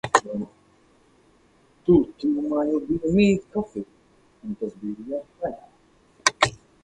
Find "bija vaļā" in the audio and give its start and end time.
4.85-5.69